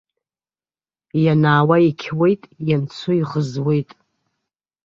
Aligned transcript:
Ианаауа 1.23 1.77
иқьуеит, 1.89 2.41
ианцо 2.69 3.11
иӷызуеит. 3.19 3.89